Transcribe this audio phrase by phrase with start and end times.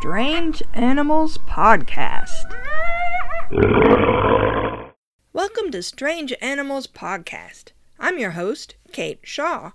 [0.00, 2.56] Strange Animals Podcast.
[5.34, 7.72] Welcome to Strange Animals Podcast.
[7.98, 9.72] I'm your host, Kate Shaw.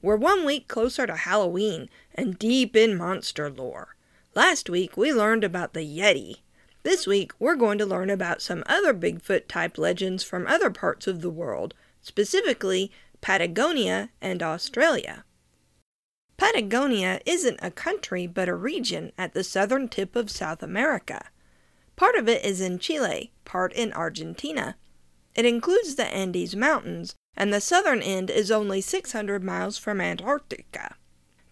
[0.00, 3.96] We're one week closer to Halloween and deep in monster lore.
[4.36, 6.36] Last week we learned about the Yeti.
[6.84, 11.08] This week we're going to learn about some other Bigfoot type legends from other parts
[11.08, 15.24] of the world, specifically Patagonia and Australia.
[16.36, 21.30] Patagonia isn't a country but a region at the southern tip of South America.
[21.96, 24.76] Part of it is in Chile, part in Argentina.
[25.34, 30.96] It includes the Andes Mountains, and the southern end is only 600 miles from Antarctica.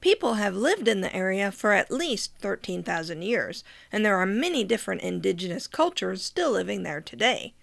[0.01, 4.65] People have lived in the area for at least 13,000 years, and there are many
[4.65, 7.55] different indigenous cultures still living there today.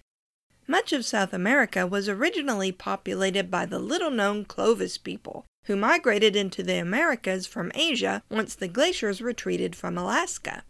[0.72, 6.34] Much of South America was originally populated by the little known Clovis people, who migrated
[6.34, 10.64] into the Americas from Asia once the glaciers retreated from Alaska.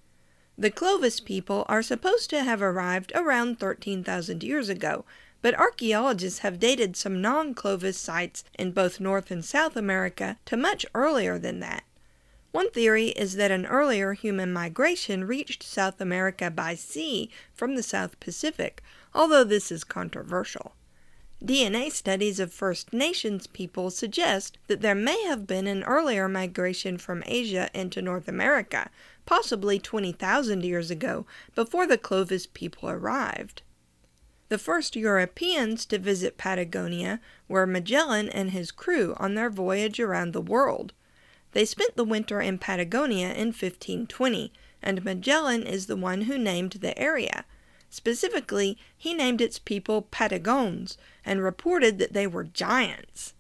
[0.59, 5.05] The Clovis people are supposed to have arrived around 13,000 years ago,
[5.41, 10.57] but archaeologists have dated some non Clovis sites in both North and South America to
[10.57, 11.85] much earlier than that.
[12.53, 17.83] One theory is that an earlier human migration reached South America by sea from the
[17.83, 18.83] South Pacific,
[19.15, 20.75] although this is controversial.
[21.43, 26.99] DNA studies of First Nations people suggest that there may have been an earlier migration
[26.99, 28.91] from Asia into North America,
[29.25, 33.63] possibly 20,000 years ago, before the Clovis people arrived.
[34.51, 40.33] The first Europeans to visit Patagonia were Magellan and his crew on their voyage around
[40.33, 40.93] the world.
[41.53, 46.73] They spent the winter in Patagonia in 1520, and Magellan is the one who named
[46.73, 47.45] the area.
[47.91, 53.35] Specifically, he named its people Patagones and reported that they were giants.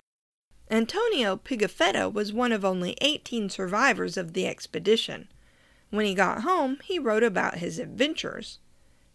[0.70, 5.28] Antonio Pigafetta was one of only 18 survivors of the expedition.
[5.88, 8.58] When he got home, he wrote about his adventures.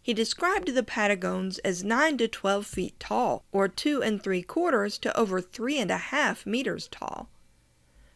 [0.01, 4.97] He described the Patagones as 9 to 12 feet tall, or 2 and 3 quarters
[4.99, 7.29] to over 3 and a half meters tall.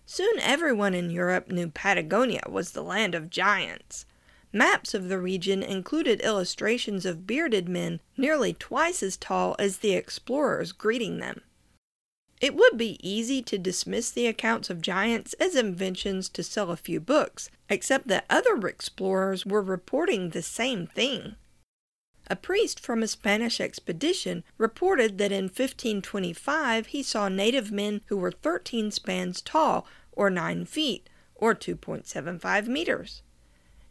[0.06, 4.06] Soon everyone in Europe knew Patagonia was the land of giants.
[4.52, 9.94] Maps of the region included illustrations of bearded men nearly twice as tall as the
[9.94, 11.42] explorers greeting them.
[12.42, 16.76] It would be easy to dismiss the accounts of giants as inventions to sell a
[16.76, 21.36] few books, except that other explorers were reporting the same thing.
[22.32, 28.16] A priest from a Spanish expedition reported that in 1525 he saw native men who
[28.16, 33.22] were 13 spans tall, or 9 feet, or 2.75 meters.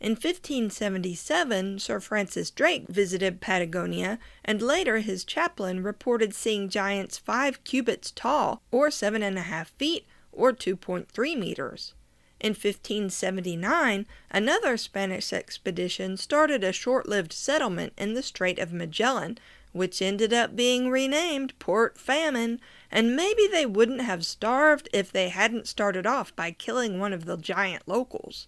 [0.00, 7.62] In 1577, Sir Francis Drake visited Patagonia, and later his chaplain reported seeing giants five
[7.62, 11.92] cubits tall, or seven and a half feet, or 2.3 meters.
[12.40, 19.36] In 1579, another Spanish expedition started a short lived settlement in the Strait of Magellan,
[19.72, 22.58] which ended up being renamed Port Famine,
[22.90, 27.26] and maybe they wouldn't have starved if they hadn't started off by killing one of
[27.26, 28.46] the giant locals.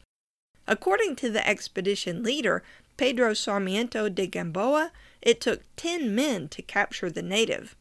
[0.67, 2.63] According to the expedition leader,
[2.97, 7.77] Pedro Sarmiento de Gamboa, it took ten men to capture the native.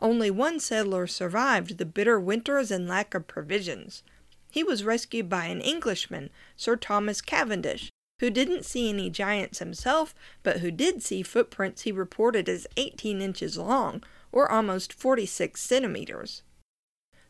[0.00, 4.02] Only one settler survived the bitter winters and lack of provisions.
[4.50, 7.90] He was rescued by an Englishman, Sir Thomas Cavendish,
[8.20, 13.20] who didn't see any giants himself, but who did see footprints he reported as 18
[13.20, 14.02] inches long,
[14.32, 16.42] or almost 46 centimeters.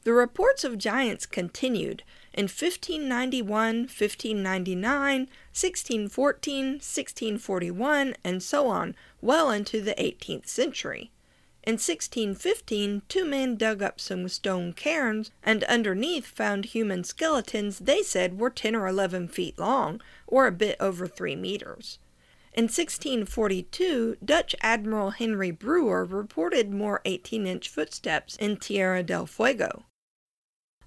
[0.05, 3.49] The reports of giants continued in 1591,
[3.88, 11.10] 1599, 1614, 1641, and so on, well into the 18th century.
[11.66, 18.04] In 1615, two men dug up some stone cairns and underneath found human skeletons they
[18.04, 21.99] said were 10 or 11 feet long, or a bit over 3 meters.
[22.53, 29.87] In 1642, Dutch Admiral Henry Brewer reported more 18 inch footsteps in Tierra del Fuego.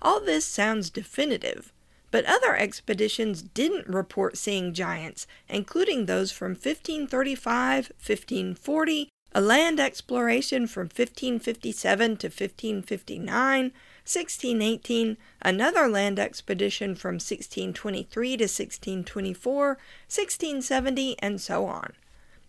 [0.01, 1.73] All this sounds definitive,
[2.09, 10.65] but other expeditions didn't report seeing giants, including those from 1535, 1540, a land exploration
[10.65, 21.65] from 1557 to 1559, 1618, another land expedition from 1623 to 1624, 1670, and so
[21.65, 21.93] on.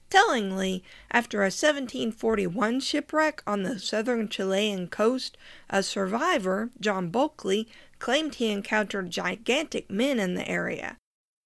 [0.09, 5.37] Tellingly, after a 1741 shipwreck on the southern Chilean coast,
[5.69, 7.69] a survivor, John Bulkley,
[8.01, 10.97] claimed he encountered gigantic men in the area.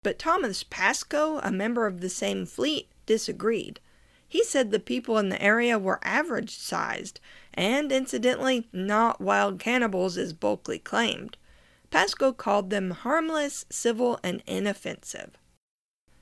[0.03, 3.81] But Thomas Pascoe, a member of the same fleet, disagreed.
[4.35, 7.21] He said the people in the area were average sized,
[7.53, 11.37] and incidentally, not wild cannibals as Bulkley claimed.
[11.93, 15.39] Pascoe called them harmless, civil, and inoffensive.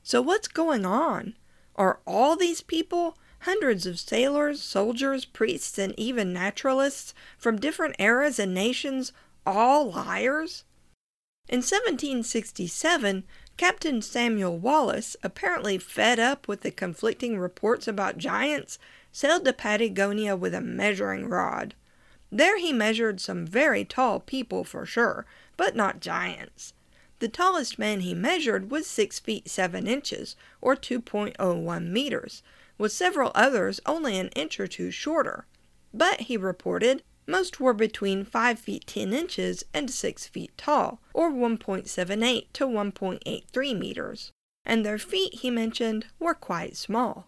[0.02, 1.36] So what's going on?
[1.74, 3.16] Are all these people,
[3.48, 9.14] hundreds of sailors, soldiers, priests, and even naturalists from different eras and nations,
[9.46, 10.64] all liars?
[11.48, 13.24] In 1767,
[13.56, 18.78] Captain Samuel Wallis, apparently fed up with the conflicting reports about giants,
[19.12, 21.75] sailed to Patagonia with a measuring rod.
[22.31, 25.26] There he measured some very tall people for sure,
[25.56, 26.72] but not giants.
[27.19, 32.43] The tallest man he measured was six feet seven inches, or 2.01 meters,
[32.78, 35.46] with several others only an inch or two shorter.
[35.94, 37.02] But, he reported,
[37.32, 43.79] most were between 5 feet 10 inches and 6 feet tall, or 1.78 to 1.83
[43.79, 44.31] meters,
[44.67, 47.26] and their feet, he mentioned, were quite small.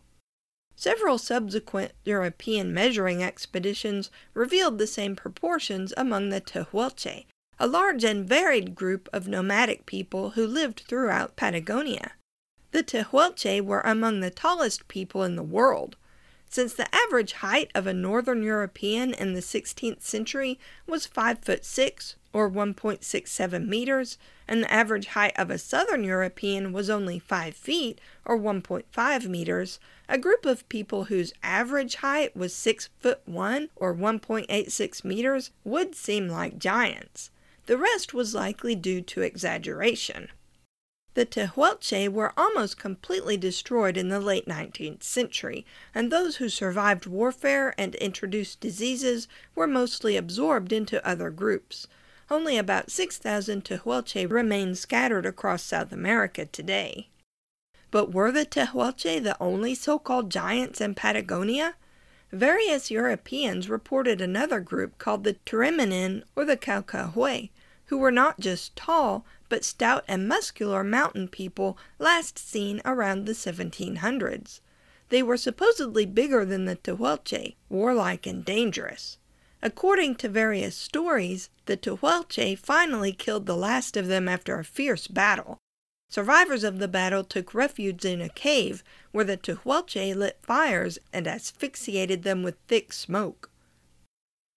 [0.77, 7.25] Several subsequent European measuring expeditions revealed the same proportions among the Tehuelche,
[7.59, 12.13] a large and varied group of nomadic people who lived throughout Patagonia.
[12.73, 15.97] The Tehuelche were among the tallest people in the world.
[16.55, 21.65] Since the average height of a northern European in the 16th century was 5 foot
[21.65, 27.57] 6 or 1.67 meters, and the average height of a southern European was only 5
[27.57, 33.71] feet or 1.5 meters, a group of people whose average height was 6 foot 1
[33.75, 37.31] or 1.86 meters would seem like giants.
[37.67, 40.29] The rest was likely due to exaggeration.
[41.15, 45.65] The Tehuelche were almost completely destroyed in the late 19th century,
[45.95, 51.87] and those who survived warfare and introduced diseases were mostly absorbed into other groups.
[52.31, 57.09] Only about 6,000 Tehuelche remain scattered across South America today.
[57.93, 61.77] But were the Tehuelche the only so called giants in Patagonia?
[62.33, 67.51] Various Europeans reported another group called the Turiminin or the Calcahué,
[67.87, 73.33] who were not just tall, but stout and muscular mountain people last seen around the
[73.33, 74.61] 1700s.
[75.09, 79.19] They were supposedly bigger than the Tehuelche, warlike and dangerous.
[79.63, 85.07] According to various stories, the Tehuelche finally killed the last of them after a fierce
[85.07, 85.59] battle.
[86.11, 91.27] Survivors of the battle took refuge in a cave where the Tehuelche lit fires and
[91.27, 93.51] asphyxiated them with thick smoke.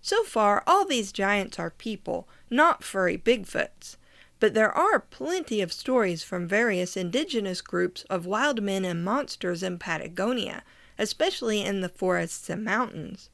[0.02, 3.98] So far, all these giants are people, not furry Bigfoots.
[4.40, 9.64] But there are plenty of stories from various indigenous groups of wild men and monsters
[9.64, 10.64] in Patagonia,
[11.00, 13.32] especially in the forests and mountains.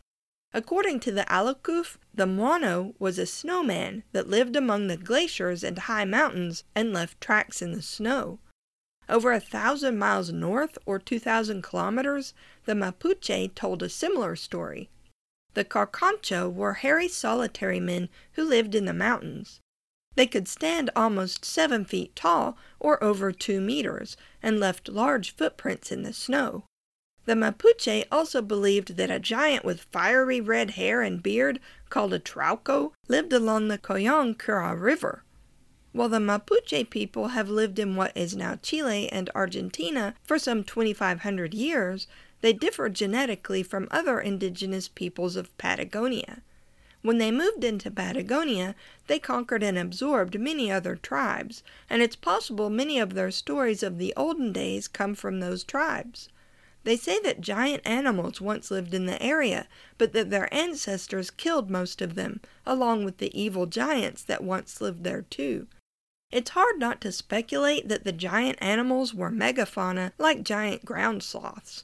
[0.53, 5.77] According to the Alacuf, the Mono was a snowman that lived among the glaciers and
[5.77, 8.39] high mountains and left tracks in the snow.
[9.09, 12.33] Over a thousand miles north, or 2,000 kilometers,
[12.65, 14.89] the Mapuche told a similar story.
[15.55, 19.59] The Carcancho were hairy solitary men who lived in the mountains.
[20.15, 25.91] They could stand almost seven feet tall, or over two meters, and left large footprints
[25.91, 26.65] in the snow.
[27.25, 32.19] The Mapuche also believed that a giant with fiery red hair and beard, called a
[32.19, 35.23] Trauco, lived along the Collon Cura River.
[35.93, 40.63] While the Mapuche people have lived in what is now Chile and Argentina for some
[40.63, 42.07] 2,500 years,
[42.41, 46.41] they differ genetically from other indigenous peoples of Patagonia.
[47.03, 48.75] When they moved into Patagonia,
[49.07, 53.97] they conquered and absorbed many other tribes, and it's possible many of their stories of
[53.97, 56.29] the olden days come from those tribes.
[56.85, 59.67] They say that giant animals once lived in the area,
[59.97, 64.79] but that their ancestors killed most of them, along with the evil giants that once
[64.79, 65.67] lived there too.
[66.31, 71.83] It's hard not to speculate that the giant animals were megafauna like giant ground sloths.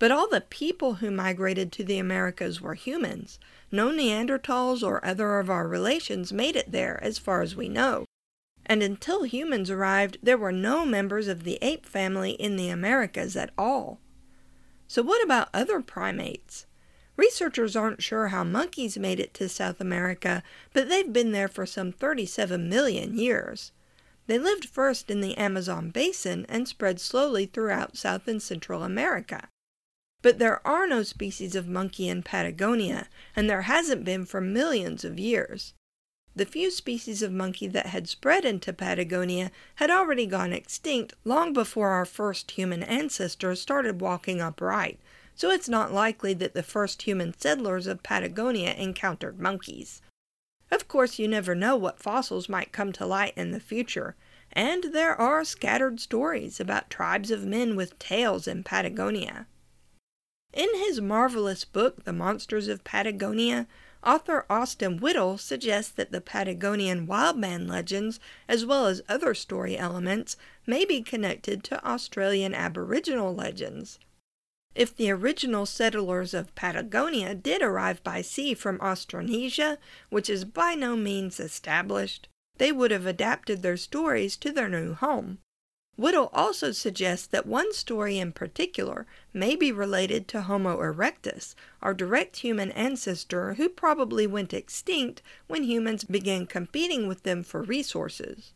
[0.00, 3.38] But all the people who migrated to the Americas were humans.
[3.74, 8.04] No Neanderthals or other of our relations made it there, as far as we know.
[8.64, 13.34] And until humans arrived, there were no members of the ape family in the Americas
[13.36, 13.98] at all.
[14.86, 16.66] So, what about other primates?
[17.16, 21.66] Researchers aren't sure how monkeys made it to South America, but they've been there for
[21.66, 23.72] some 37 million years.
[24.28, 29.48] They lived first in the Amazon basin and spread slowly throughout South and Central America.
[30.24, 35.04] But there are no species of monkey in Patagonia, and there hasn't been for millions
[35.04, 35.74] of years.
[36.34, 41.52] The few species of monkey that had spread into Patagonia had already gone extinct long
[41.52, 44.98] before our first human ancestors started walking upright,
[45.34, 50.00] so it's not likely that the first human settlers of Patagonia encountered monkeys.
[50.70, 54.16] Of course, you never know what fossils might come to light in the future,
[54.54, 59.48] and there are scattered stories about tribes of men with tails in Patagonia.
[60.54, 63.66] In his marvelous book, The Monsters of Patagonia,
[64.04, 70.36] Author Austin Whittall suggests that the Patagonian wildman legends, as well as other story elements,
[70.64, 73.98] may be connected to Australian Aboriginal legends.
[74.76, 80.76] If the original settlers of Patagonia did arrive by sea from Austronesia, which is by
[80.76, 85.38] no means established, they would have adapted their stories to their new home.
[85.96, 91.94] Whittall also suggests that one story in particular may be related to Homo erectus, our
[91.94, 98.52] direct human ancestor who probably went extinct when humans began competing with them for resources.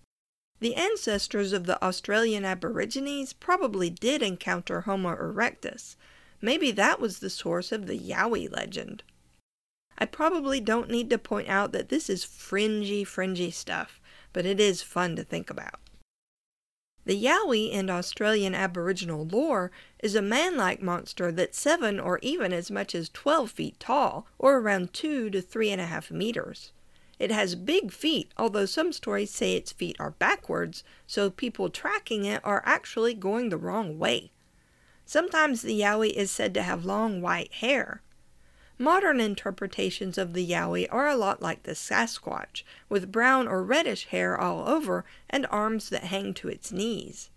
[0.59, 5.95] The ancestors of the Australian Aborigines probably did encounter Homo erectus.
[6.41, 9.05] Maybe that was the source of the Yowie legend.
[9.97, 14.01] I probably don't need to point out that this is fringy, fringy stuff,
[14.33, 15.79] but it is fun to think about.
[17.09, 22.71] The Yowie in Australian Aboriginal lore is a man-like monster that's 7 or even as
[22.71, 26.73] much as 12 feet tall, or around 2 to 3.5 meters.
[27.19, 32.27] It has big feet, although some stories say its feet are backwards, so people tracking
[32.27, 34.31] it are actually going the wrong way.
[35.07, 38.03] Sometimes the Yowie is said to have long white hair.
[38.81, 44.07] Modern interpretations of the Yowie are a lot like the Sasquatch, with brown or reddish
[44.07, 47.29] hair all over and arms that hang to its knees.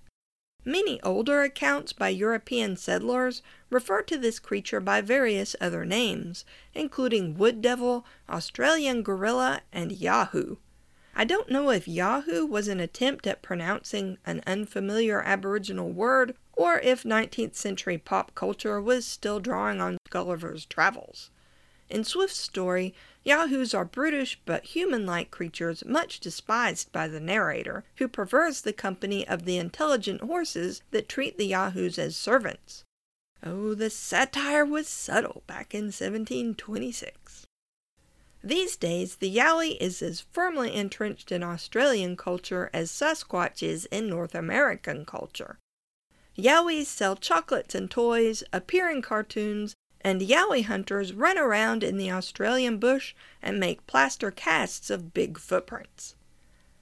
[0.63, 6.45] Many older accounts by European settlers refer to this creature by various other names,
[6.75, 10.57] including wood devil, Australian gorilla, and Yahoo.
[11.15, 16.79] I don't know if Yahoo was an attempt at pronouncing an unfamiliar Aboriginal word or
[16.79, 21.31] if 19th century pop culture was still drawing on Gulliver's Travels.
[21.89, 27.83] In Swift's story, Yahoos are brutish but human like creatures much despised by the narrator,
[27.95, 32.83] who prefers the company of the intelligent horses that treat the Yahoos as servants.
[33.43, 37.47] Oh, the satire was subtle back in 1726.
[38.43, 44.09] These days, the Yowie is as firmly entrenched in Australian culture as Sasquatch is in
[44.09, 45.59] North American culture.
[46.37, 52.11] Yowies sell chocolates and toys, appear in cartoons, and Yowie hunters run around in the
[52.11, 56.15] Australian bush and make plaster casts of big footprints.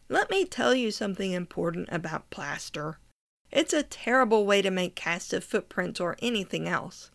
[0.07, 2.97] Let me tell you something important about plaster.
[3.51, 7.11] It's a terrible way to make casts of footprints or anything else.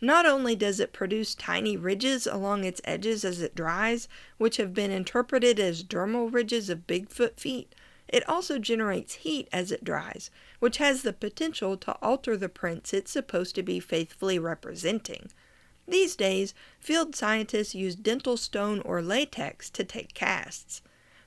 [0.00, 4.72] Not only does it produce tiny ridges along its edges as it dries, which have
[4.72, 7.74] been interpreted as dermal ridges of Bigfoot feet,
[8.08, 12.92] it also generates heat as it dries, which has the potential to alter the prints
[12.92, 15.30] it's supposed to be faithfully representing.
[15.86, 20.82] These days, field scientists use dental stone or latex to take casts.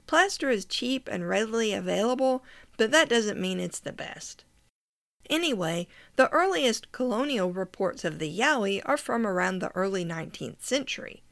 [0.07, 2.43] Plaster is cheap and readily available,
[2.77, 4.43] but that doesn't mean it's the best.
[5.29, 11.23] Anyway, the earliest colonial reports of the Yowie are from around the early 19th century.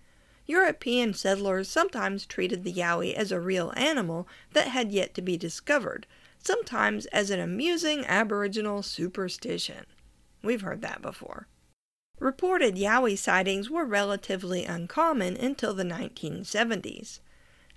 [0.50, 5.38] European settlers sometimes treated the yowie as a real animal that had yet to be
[5.38, 6.08] discovered,
[6.40, 9.86] sometimes as an amusing aboriginal superstition.
[10.42, 11.46] We've heard that before.
[12.18, 17.20] Reported yowie sightings were relatively uncommon until the 1970s.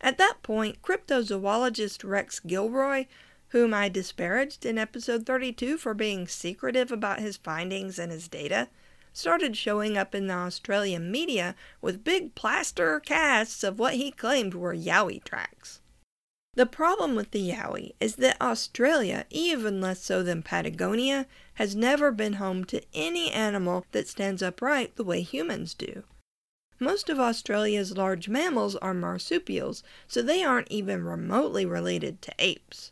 [0.01, 3.05] At that point, cryptozoologist Rex Gilroy,
[3.49, 8.69] whom I disparaged in episode 32 for being secretive about his findings and his data,
[9.13, 14.55] started showing up in the Australian media with big plaster casts of what he claimed
[14.55, 15.81] were Yowie tracks.
[16.55, 22.13] The problem with the Yowie is that Australia, even less so than Patagonia, has never
[22.13, 26.05] been home to any animal that stands upright the way humans do.
[26.79, 32.92] Most of Australia's large mammals are marsupials, so they aren't even remotely related to apes.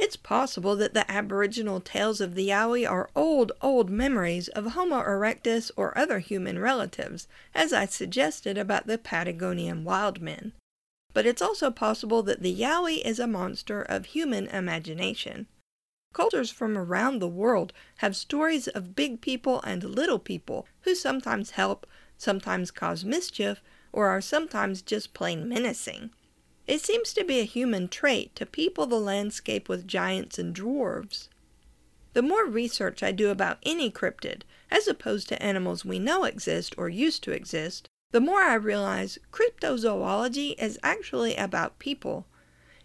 [0.00, 5.00] It's possible that the aboriginal tales of the Yowie are old, old memories of Homo
[5.02, 10.52] erectus or other human relatives, as I suggested about the Patagonian wild men.
[11.12, 15.48] But it's also possible that the Yowie is a monster of human imagination.
[16.14, 21.50] Cultures from around the world have stories of big people and little people who sometimes
[21.50, 23.60] help, sometimes cause mischief,
[23.92, 26.10] or are sometimes just plain menacing.
[26.68, 31.28] It seems to be a human trait to people the landscape with giants and dwarves.
[32.12, 36.74] The more research I do about any cryptid, as opposed to animals we know exist
[36.76, 42.26] or used to exist, the more I realize cryptozoology is actually about people.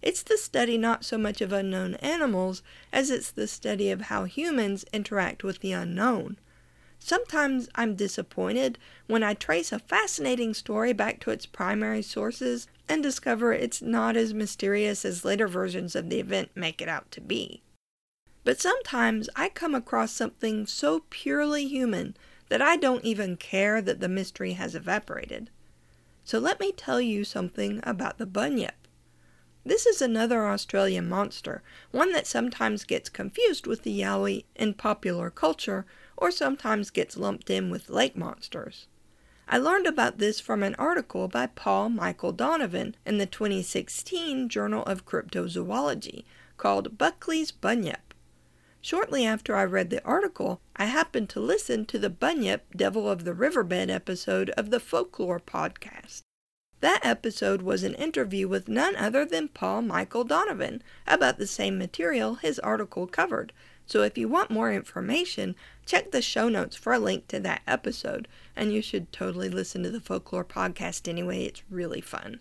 [0.02, 2.64] It's the study not so much of unknown animals
[2.94, 6.40] as it's the study of how humans interact with the unknown.
[7.00, 13.02] Sometimes I'm disappointed when I trace a fascinating story back to its primary sources and
[13.02, 17.22] discover it's not as mysterious as later versions of the event make it out to
[17.22, 17.64] be.
[18.44, 22.18] But sometimes I come across something so purely human
[22.50, 25.50] that I don't even care that the mystery has evaporated.
[26.26, 28.88] So let me tell you something about the bunyip.
[29.66, 35.30] This is another Australian monster, one that sometimes gets confused with the yowie in popular
[35.30, 35.86] culture
[36.18, 38.88] or sometimes gets lumped in with lake monsters.
[39.48, 44.84] I learned about this from an article by Paul Michael Donovan in the 2016 Journal
[44.84, 46.24] of Cryptozoology
[46.58, 48.14] called Buckley's Bunyip.
[48.82, 53.26] Shortly after I read the article, I happened to listen to the Bunyip Devil of
[53.26, 56.22] the Riverbed episode of the Folklore podcast.
[56.80, 61.78] That episode was an interview with none other than Paul Michael Donovan about the same
[61.78, 63.54] material his article covered,
[63.86, 67.62] so if you want more information, check the show notes for a link to that
[67.68, 72.40] episode, and you should totally listen to the Folklore podcast anyway, it's really fun.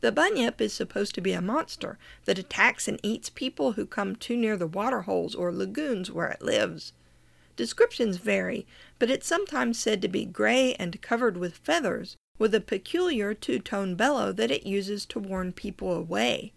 [0.00, 4.16] The bunyip is supposed to be a monster that attacks and eats people who come
[4.16, 6.92] too near the water holes or lagoons where it lives.
[7.56, 8.66] Descriptions vary,
[8.98, 13.58] but it's sometimes said to be gray and covered with feathers, with a peculiar two
[13.58, 16.52] tone bellow that it uses to warn people away.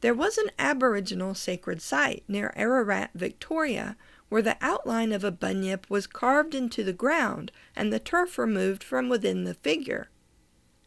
[0.00, 3.96] There was an Aboriginal sacred site near Ararat, Victoria,
[4.28, 8.82] where the outline of a bunyip was carved into the ground and the turf removed
[8.82, 10.08] from within the figure.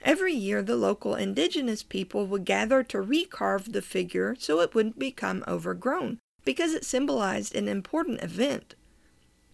[0.01, 4.97] Every year, the local indigenous people would gather to recarve the figure so it wouldn't
[4.97, 8.75] become overgrown, because it symbolized an important event.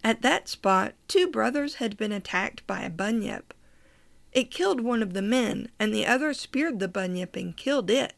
[0.04, 3.54] At that spot, two brothers had been attacked by a bunyip.
[4.32, 8.12] It killed one of the men, and the other speared the bunyip and killed it.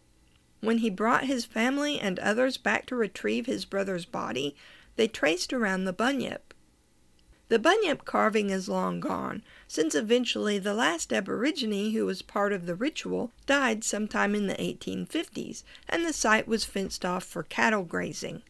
[0.60, 4.54] When he brought his family and others back to retrieve his brother's body,
[4.98, 6.52] they traced around the bunyip.
[7.50, 12.66] The bunyip carving is long gone, since eventually the last Aborigine who was part of
[12.66, 17.84] the ritual died sometime in the 1850s, and the site was fenced off for cattle
[17.84, 18.42] grazing.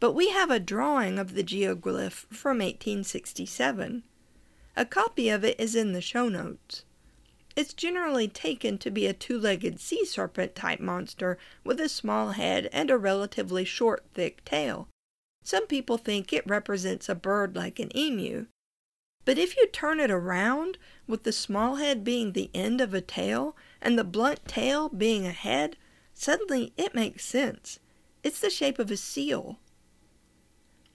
[0.00, 4.02] But we have a drawing of the geoglyph from 1867.
[4.76, 6.84] A copy of it is in the show notes.
[7.56, 12.32] It's generally taken to be a two legged sea serpent type monster with a small
[12.32, 14.86] head and a relatively short, thick tail.
[15.42, 18.46] Some people think it represents a bird like an emu.
[19.24, 23.00] But if you turn it around, with the small head being the end of a
[23.00, 25.76] tail and the blunt tail being a head,
[26.14, 27.78] suddenly it makes sense.
[28.22, 29.58] It's the shape of a seal.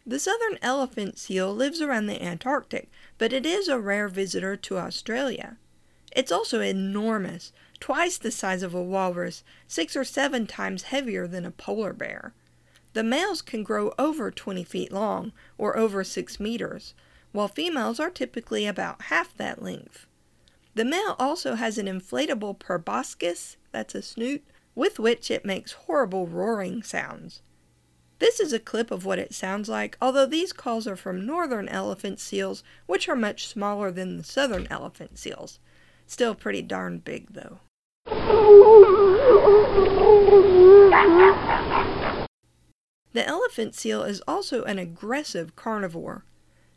[0.06, 4.78] The southern elephant seal lives around the Antarctic, but it is a rare visitor to
[4.78, 5.58] Australia.
[6.16, 11.46] It's also enormous, twice the size of a walrus, six or seven times heavier than
[11.46, 12.34] a polar bear.
[12.96, 16.94] The males can grow over 20 feet long, or over 6 meters,
[17.34, 20.08] while females are typically about half that length.
[20.76, 26.26] The male also has an inflatable proboscis, that's a snoot, with which it makes horrible
[26.26, 27.42] roaring sounds.
[28.20, 31.68] This is a clip of what it sounds like, although these calls are from northern
[31.68, 35.60] elephant seals, which are much smaller than the southern elephant seals.
[36.08, 37.60] Still pretty darn big, though.
[43.16, 46.26] The elephant seal is also an aggressive carnivore.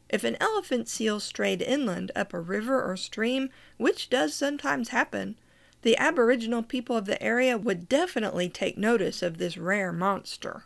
[0.09, 5.37] If an elephant seal strayed inland up a river or stream, which does sometimes happen,
[5.83, 10.63] the aboriginal people of the area would definitely take notice of this rare monster.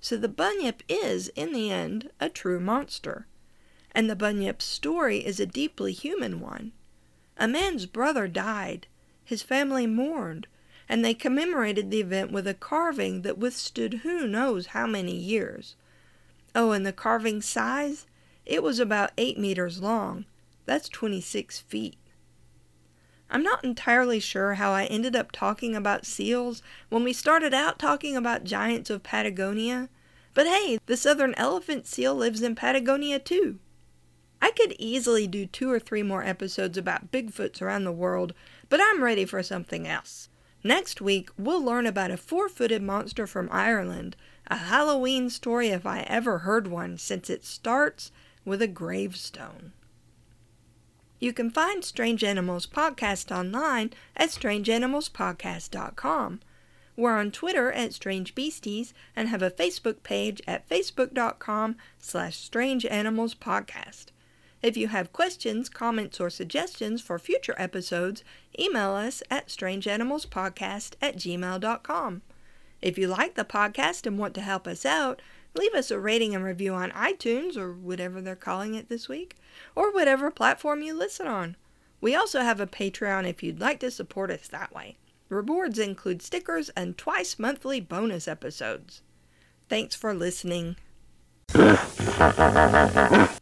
[0.00, 3.28] So the bunyip is, in the end, a true monster.
[3.92, 6.72] And the bunyip's story is a deeply human one.
[7.36, 8.88] A man's brother died.
[9.24, 10.48] His family mourned,
[10.88, 15.76] and they commemorated the event with a carving that withstood who knows how many years.
[16.54, 18.06] Oh, and the carving size?
[18.44, 20.26] It was about 8 meters long.
[20.66, 21.96] That's 26 feet.
[23.30, 27.78] I'm not entirely sure how I ended up talking about seals when we started out
[27.78, 29.88] talking about giants of Patagonia,
[30.34, 33.58] but hey, the southern elephant seal lives in Patagonia too.
[34.42, 38.34] I could easily do two or three more episodes about Bigfoots around the world,
[38.68, 40.28] but I'm ready for something else.
[40.64, 45.84] Next week, we'll learn about a four footed monster from Ireland, a Halloween story if
[45.84, 48.12] I ever heard one, since it starts
[48.44, 49.72] with a gravestone.
[51.18, 56.40] You can find Strange Animals Podcast online at strangeanimalspodcast.com.
[56.96, 62.84] We're on Twitter at Strange Beasties and have a Facebook page at facebook.com slash Strange
[62.86, 64.06] Animals Podcast.
[64.62, 68.22] If you have questions, comments, or suggestions for future episodes,
[68.58, 72.22] email us at strangeanimalspodcast at gmail.com.
[72.80, 75.20] If you like the podcast and want to help us out,
[75.54, 79.36] leave us a rating and review on iTunes or whatever they're calling it this week,
[79.74, 81.56] or whatever platform you listen on.
[82.00, 84.96] We also have a Patreon if you'd like to support us that way.
[85.28, 89.02] Rewards include stickers and twice monthly bonus episodes.
[89.68, 90.76] Thanks for listening.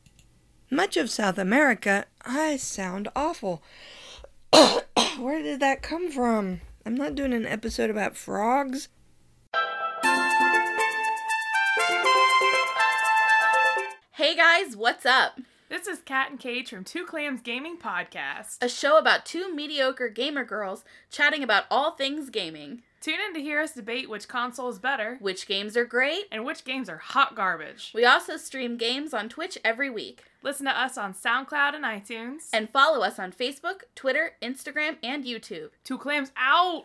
[0.72, 3.60] Much of South America, I sound awful.
[5.18, 6.60] where did that come from?
[6.86, 8.86] I'm not doing an episode about frogs.
[14.12, 15.40] Hey guys, what's up?
[15.68, 18.62] This is Kat and Cage from Two Clams Gaming Podcast.
[18.62, 22.82] A show about two mediocre gamer girls chatting about all things gaming.
[23.00, 26.24] Tune in to hear us debate which console is better Which games are great?
[26.30, 27.92] and which games are hot garbage.
[27.94, 30.24] We also stream games on Twitch every week.
[30.42, 32.48] Listen to us on SoundCloud and iTunes.
[32.52, 35.70] And follow us on Facebook, Twitter, Instagram, and YouTube.
[35.84, 36.84] Two Clams out!